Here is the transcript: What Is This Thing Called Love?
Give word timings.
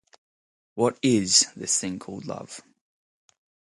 What 0.73 0.97
Is 1.03 1.45
This 1.55 1.77
Thing 1.77 1.99
Called 1.99 2.25
Love? 2.25 2.61